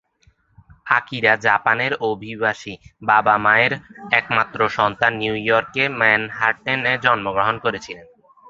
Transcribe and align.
Akira 0.97 1.33
জাপানের 1.45 1.91
অভিবাসী 2.09 2.73
বাবা-মায়ের 3.03 3.73
একমাত্র 4.11 4.59
সন্তান 4.69 5.11
নিউইয়র্কের 5.17 5.89
ম্যানহাটনে 5.99 6.93
জন্মগ্রহণ 7.05 7.55
করেছিলেন। 7.57 8.05